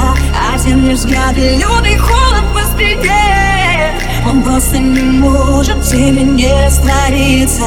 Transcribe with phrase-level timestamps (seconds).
[0.51, 3.93] Один лишь взгляд и лютый холод по спине
[4.27, 7.61] Он просто не может тебе не раствориться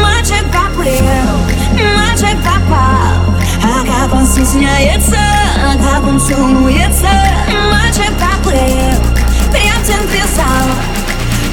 [0.00, 0.94] Мальчик поплыл,
[1.96, 3.34] мальчик попал
[3.64, 5.18] А как он стесняется,
[5.58, 7.33] а как он целуется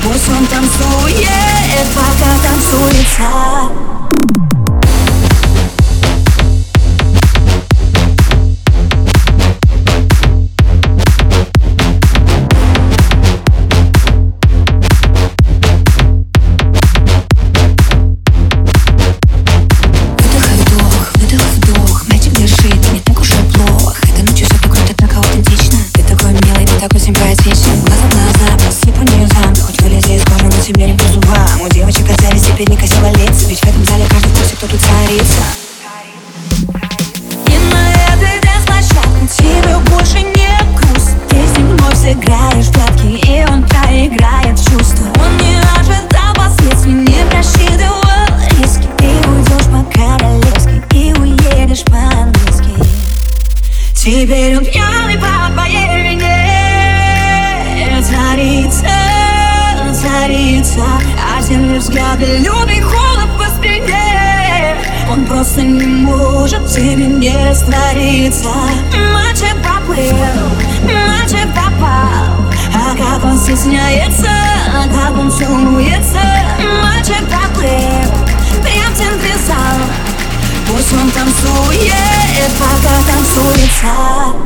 [0.03, 1.27] Пусть он танцует,
[1.95, 3.70] пока танцуется
[34.67, 35.43] тут царица
[37.47, 43.07] И на этой дэнс-площадке тебе больше не грустно Ты с ним вновь сыграешь в прятки
[43.27, 45.07] И он проиграет чувства.
[45.19, 48.03] Он не ожидал последствий, не просчитывал
[48.59, 48.87] риски.
[48.97, 52.75] Ты уйдешь по-королевски и уедешь по-английски
[53.95, 56.37] Теперь он пьяный по твоей вине.
[58.03, 58.87] Царица
[59.93, 60.85] царица
[61.37, 62.37] Один взгляд и
[65.31, 68.49] просто не может в тебе не раствориться.
[69.13, 70.05] Мальчик поплыл,
[70.83, 74.29] мальчик попал А как он стесняется,
[74.67, 76.19] а как он целуется.
[76.81, 78.11] Мальчик поплыл,
[78.61, 79.51] прям в
[80.67, 84.40] Пусть он танцует, пока танцуется